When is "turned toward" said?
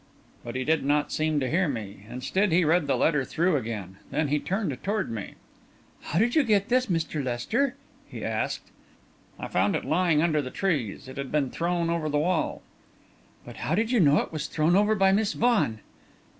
4.39-5.11